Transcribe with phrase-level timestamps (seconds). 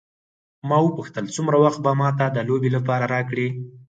[0.67, 3.47] ما وپوښتل څومره وخت به ما ته د لوبې لپاره راکړې.